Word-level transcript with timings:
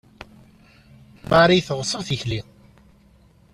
Marie 1.31 1.61
teɣṣeb 1.67 2.01
tikli. 2.07 2.41